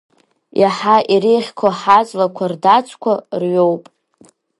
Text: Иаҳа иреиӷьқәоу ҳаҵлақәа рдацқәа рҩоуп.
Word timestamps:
Иаҳа 0.61 0.97
иреиӷьқәоу 1.13 1.73
ҳаҵлақәа 1.79 2.45
рдацқәа 2.51 3.13
рҩоуп. 3.41 3.83